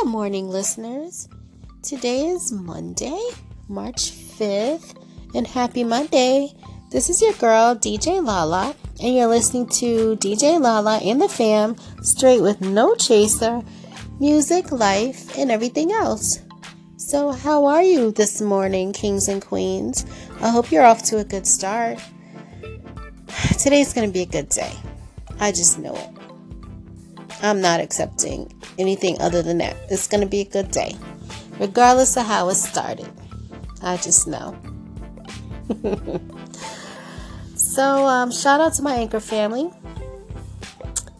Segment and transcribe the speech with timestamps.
[0.00, 1.28] Good morning, listeners.
[1.82, 3.30] Today is Monday,
[3.68, 5.00] March 5th,
[5.34, 6.52] and happy Monday.
[6.90, 11.76] This is your girl, DJ Lala, and you're listening to DJ Lala and the fam,
[12.02, 13.62] straight with no chaser,
[14.18, 16.40] music, life, and everything else.
[16.96, 20.04] So, how are you this morning, kings and queens?
[20.40, 22.00] I hope you're off to a good start.
[23.58, 24.72] Today's going to be a good day.
[25.38, 26.23] I just know it.
[27.44, 29.76] I'm not accepting anything other than that.
[29.90, 30.96] It's going to be a good day,
[31.58, 33.10] regardless of how it started.
[33.82, 34.56] I just know.
[37.54, 39.70] so, um, shout out to my anchor family.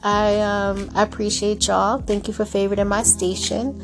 [0.02, 2.00] I um, I appreciate y'all.
[2.00, 3.82] Thank you for favoriting my station.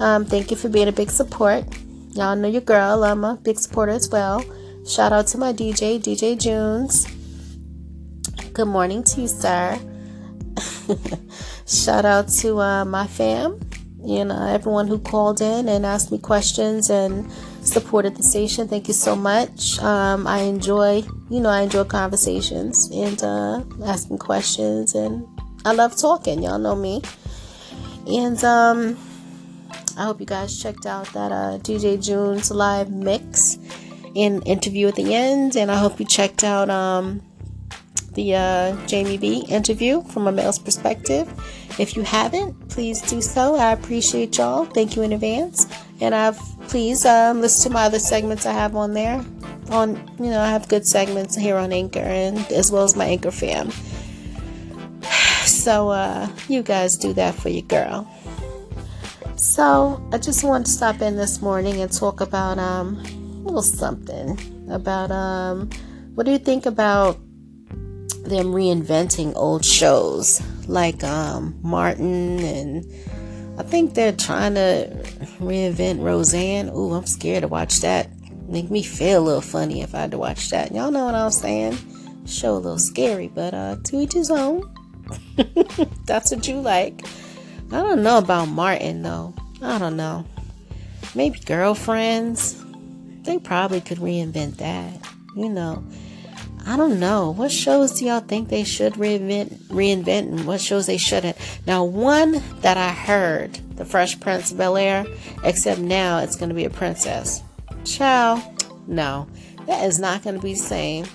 [0.00, 1.64] Um, thank you for being a big support.
[2.10, 3.04] Y'all know your girl.
[3.04, 4.44] I'm a big supporter as well.
[4.86, 7.06] Shout out to my DJ, DJ Junes.
[8.52, 9.78] Good morning to you, sir.
[11.66, 13.60] Shout out to uh, my fam,
[14.04, 17.30] you know, everyone who called in and asked me questions and
[17.62, 18.68] supported the station.
[18.68, 19.78] Thank you so much.
[19.80, 25.26] Um, I enjoy, you know, I enjoy conversations and uh, asking questions, and
[25.64, 26.42] I love talking.
[26.42, 27.02] Y'all know me.
[28.06, 28.96] And um,
[29.96, 33.58] I hope you guys checked out that uh, DJ June's live mix
[34.14, 35.56] and interview at the end.
[35.56, 37.22] And I hope you checked out um,
[38.16, 41.32] the uh, Jamie B interview from a male's perspective.
[41.78, 43.54] If you haven't, please do so.
[43.54, 44.64] I appreciate y'all.
[44.64, 45.66] Thank you in advance.
[46.00, 49.24] And I've please um, listen to my other segments I have on there.
[49.70, 53.04] On you know, I have good segments here on Anchor and as well as my
[53.04, 53.70] Anchor fam.
[55.46, 58.10] So uh, you guys do that for your girl.
[59.36, 63.62] So I just wanted to stop in this morning and talk about um, a little
[63.62, 65.70] something about um,
[66.14, 67.18] what do you think about
[68.24, 72.84] them reinventing old shows like um, Martin and
[73.58, 74.88] I think they're trying to
[75.38, 76.68] reinvent Roseanne.
[76.68, 78.10] Ooh, I'm scared to watch that.
[78.48, 80.72] Make me feel a little funny if I had to watch that.
[80.72, 81.78] Y'all know what I'm saying?
[82.26, 84.70] Show a little scary, but uh, to each his own.
[86.06, 87.02] That's what you like.
[87.72, 89.34] I don't know about Martin though.
[89.62, 90.26] I don't know.
[91.14, 92.62] Maybe girlfriends.
[93.22, 94.92] They probably could reinvent that.
[95.34, 95.82] You know.
[96.68, 97.30] I don't know.
[97.30, 101.36] What shows do y'all think they should reinvent, reinvent and what shows they shouldn't?
[101.64, 105.06] Now, one that I heard, The Fresh Prince of Bel Air,
[105.44, 107.40] except now it's going to be a princess.
[107.84, 108.42] Child,
[108.88, 109.28] no.
[109.66, 111.06] That is not going to be the same.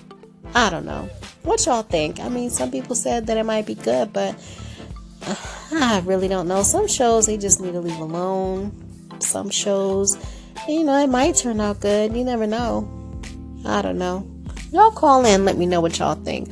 [0.54, 1.10] I don't know.
[1.42, 2.18] What y'all think?
[2.18, 4.34] I mean, some people said that it might be good, but
[5.26, 5.36] uh,
[5.72, 6.62] I really don't know.
[6.62, 8.72] Some shows they just need to leave alone.
[9.20, 10.16] Some shows,
[10.66, 12.16] you know, it might turn out good.
[12.16, 12.88] You never know.
[13.66, 14.31] I don't know.
[14.72, 16.48] Y'all call in, let me know what y'all think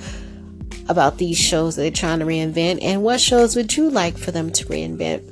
[0.90, 4.30] about these shows that they're trying to reinvent and what shows would you like for
[4.30, 5.24] them to reinvent.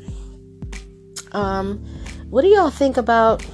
[1.35, 1.85] Um,
[2.31, 3.45] what do y'all think about?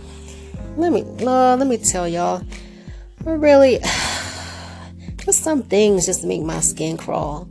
[0.77, 2.43] Let me uh, let me tell y'all.
[3.25, 3.79] Really,
[5.17, 7.49] just some things just make my skin crawl.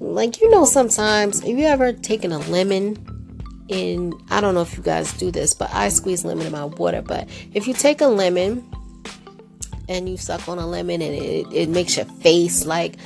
[0.00, 2.98] Like you know, sometimes have you ever taken a lemon
[3.68, 4.12] in?
[4.28, 7.02] I don't know if you guys do this, but I squeeze lemon in my water.
[7.02, 8.68] But if you take a lemon
[9.88, 12.96] and you suck on a lemon and it, it makes your face like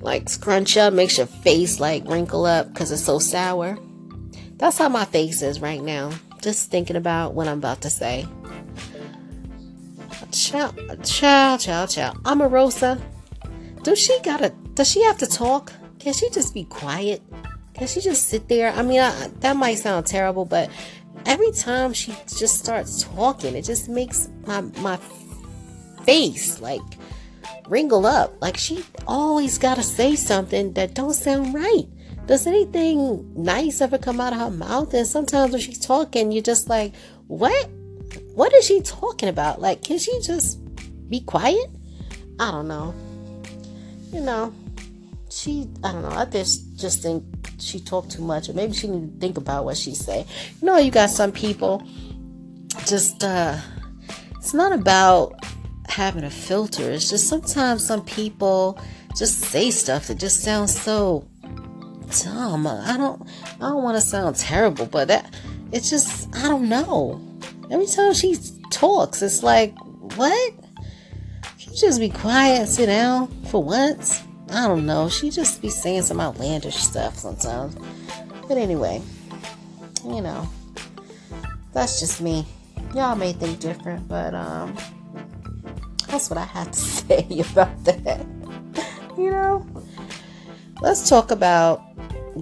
[0.00, 3.78] like scrunch up, makes your face like wrinkle up because it's so sour.
[4.56, 6.10] That's how my face is right now.
[6.42, 8.26] Just thinking about what I'm about to say.
[10.32, 10.72] Chow,
[11.02, 12.12] chow, chow, chow.
[12.24, 13.00] Omarosa.
[13.82, 14.50] Does she gotta?
[14.74, 15.72] Does she have to talk?
[15.98, 17.22] Can she just be quiet?
[17.74, 18.72] Can she just sit there?
[18.72, 20.70] I mean, I, that might sound terrible, but
[21.26, 24.98] every time she just starts talking, it just makes my my
[26.04, 26.82] face like
[27.68, 28.40] wrinkle up.
[28.40, 31.86] Like she always gotta say something that don't sound right.
[32.26, 34.94] Does anything nice ever come out of her mouth?
[34.94, 36.94] And sometimes when she's talking, you're just like,
[37.26, 37.68] what?
[38.34, 39.60] What is she talking about?
[39.60, 40.58] Like, can she just
[41.08, 41.70] be quiet?
[42.38, 42.94] I don't know.
[44.12, 44.54] You know,
[45.28, 46.10] she, I don't know.
[46.10, 47.24] I just, just think
[47.58, 50.26] she talked too much, or maybe she need to think about what she say.
[50.60, 51.82] You know, you got some people
[52.86, 53.56] just, uh,
[54.36, 55.34] it's not about
[56.00, 56.90] having a filter.
[56.90, 58.80] It's just sometimes some people
[59.14, 61.26] just say stuff that just sounds so
[62.24, 62.66] dumb.
[62.66, 63.20] I don't
[63.56, 65.34] I don't want to sound terrible, but that
[65.72, 67.20] it's just I don't know.
[67.70, 68.38] Every time she
[68.70, 69.74] talks, it's like,
[70.16, 70.54] what?
[71.42, 74.22] Can She just be quiet, sit down for once.
[74.48, 75.10] I don't know.
[75.10, 77.76] She just be saying some outlandish stuff sometimes.
[78.48, 79.02] But anyway,
[80.06, 80.48] you know,
[81.74, 82.46] that's just me.
[82.94, 84.74] Y'all may think different, but um
[86.10, 88.26] that's what I had to say about that.
[89.16, 89.66] you know?
[90.80, 91.82] Let's talk about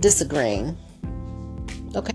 [0.01, 0.77] disagreeing.
[1.95, 2.13] Okay?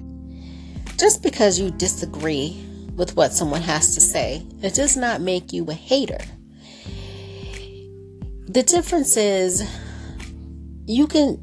[1.04, 2.64] just because you disagree
[2.96, 6.20] with what someone has to say, it does not make you a hater.
[8.48, 9.64] The difference is
[10.86, 11.42] you can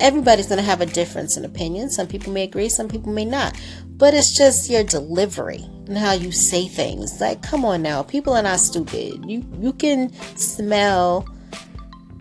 [0.00, 1.90] everybody's going to have a difference in opinion.
[1.90, 3.60] Some people may agree, some people may not.
[3.88, 7.20] But it's just your delivery and how you say things.
[7.20, 9.24] Like, come on now, people are not stupid.
[9.28, 11.28] You you can smell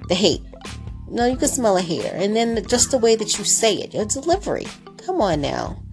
[0.10, 0.42] the hate.
[1.10, 3.94] No, you can smell a hater, and then just the way that you say it,
[3.94, 4.68] your delivery.
[4.98, 5.84] Come on now.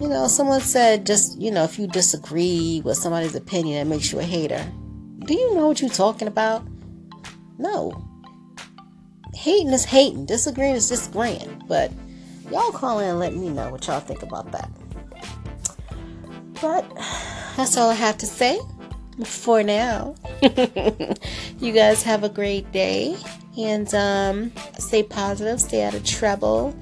[0.00, 4.12] You know, someone said just, you know, if you disagree with somebody's opinion, that makes
[4.12, 4.64] you a hater.
[5.24, 6.64] Do you know what you're talking about?
[7.58, 7.92] No.
[9.34, 11.64] Hating is hating, disagreeing is disagreeing.
[11.66, 11.90] But
[12.48, 14.70] y'all call in and let me know what y'all think about that.
[16.60, 16.84] But
[17.56, 18.58] that's all I have to say
[19.24, 20.14] for now.
[20.42, 23.16] you guys have a great day
[23.56, 26.76] and um, stay positive, stay out of trouble.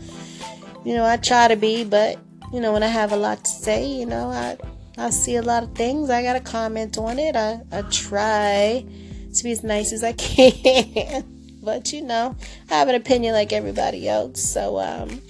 [0.84, 2.18] You know, I try to be, but
[2.52, 4.56] you know, when I have a lot to say, you know, I
[4.98, 6.08] I see a lot of things.
[6.08, 7.36] I gotta comment on it.
[7.36, 8.84] I, I try
[9.34, 11.24] to be as nice as I can.
[11.62, 12.36] but you know,
[12.70, 14.42] I have an opinion like everybody else.
[14.42, 15.20] So um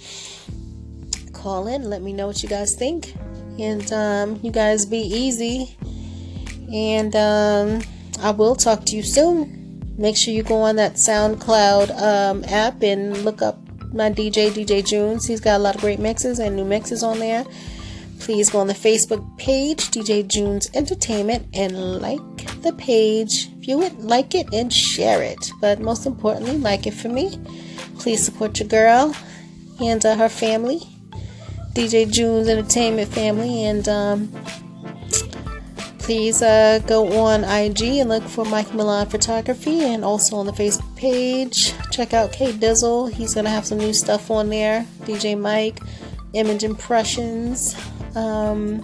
[1.33, 3.13] call in, let me know what you guys think.
[3.59, 5.77] And um you guys be easy.
[6.71, 7.81] And um
[8.19, 9.95] I will talk to you soon.
[9.97, 13.57] Make sure you go on that SoundCloud um, app and look up
[13.93, 15.25] my DJ, DJ Junes.
[15.25, 17.45] He's got a lot of great mixes and new mixes on there.
[18.19, 22.19] Please go on the Facebook page, DJ Junes Entertainment, and like
[22.61, 25.51] the page, view it, like it, and share it.
[25.61, 27.39] But most importantly, like it for me.
[27.99, 29.15] Please support your girl
[29.79, 30.81] and uh, her family,
[31.77, 34.31] DJ Junes Entertainment family, and um,
[35.99, 40.51] please uh, go on IG and look for Mike Milan Photography and also on the
[40.53, 41.75] Facebook page.
[41.91, 43.13] Check out K Dizzle.
[43.13, 44.87] He's to have some new stuff on there.
[45.01, 45.79] DJ Mike,
[46.33, 47.75] Image Impressions,
[48.15, 48.81] um,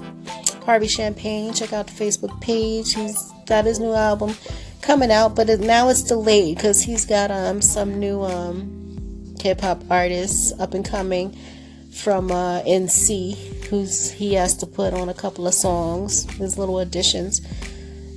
[0.63, 1.51] Harvey Champagne.
[1.51, 2.94] Check out the Facebook page.
[2.94, 4.36] He's got his new album
[4.84, 9.62] coming out, but it, now it's delayed because he's got um, some new um, hip
[9.62, 11.36] hop artists up and coming
[11.94, 16.78] from uh, NC who's he has to put on a couple of songs, his little
[16.78, 17.42] additions,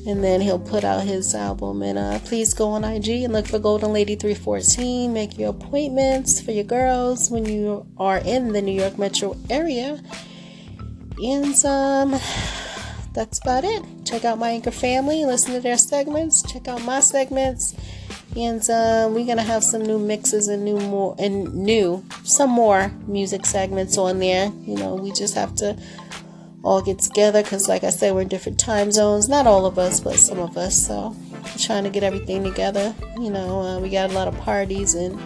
[0.07, 1.83] and then he'll put out his album.
[1.83, 5.11] And uh, please go on IG and look for Golden Lady 314.
[5.13, 10.03] Make your appointments for your girls when you are in the New York metro area.
[11.23, 12.21] And um,
[13.15, 13.83] that's about it.
[14.05, 17.75] Check out my Anchor family, listen to their segments, check out my segments
[18.37, 22.93] and uh, we're gonna have some new mixes and new more and new some more
[23.07, 24.53] music segments on there.
[24.63, 25.77] You know we just have to
[26.63, 29.29] all get together because like i said we're in different time zones.
[29.29, 30.87] Not all of us but some of us.
[30.87, 31.17] So
[31.59, 32.95] trying to get everything together.
[33.19, 35.19] You know uh, we got a lot of parties and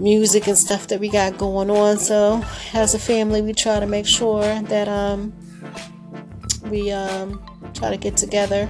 [0.00, 1.98] music and stuff that we got going on.
[1.98, 2.42] So
[2.72, 5.34] as a family we try to make sure that um
[6.64, 7.42] we um
[7.74, 8.68] try to get together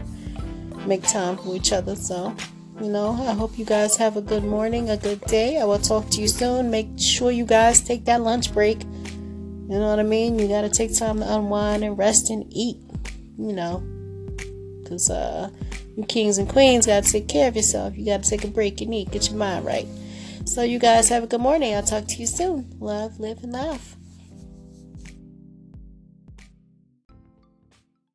[0.87, 1.95] make time for each other.
[1.95, 2.35] So
[2.81, 5.61] you know, I hope you guys have a good morning, a good day.
[5.61, 6.71] I will talk to you soon.
[6.71, 8.83] Make sure you guys take that lunch break.
[8.83, 10.39] You know what I mean?
[10.39, 12.79] You got to take time to unwind and rest and eat,
[13.39, 13.83] you know.
[14.83, 15.51] Because uh,
[15.95, 17.97] you kings and queens got to take care of yourself.
[17.99, 19.87] You got to take a break and eat, get your mind right.
[20.47, 21.75] So, you guys have a good morning.
[21.75, 22.75] I'll talk to you soon.
[22.81, 23.97] Love, live, and laugh.